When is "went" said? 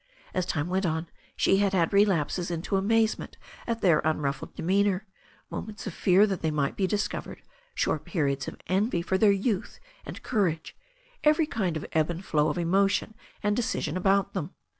0.67-0.87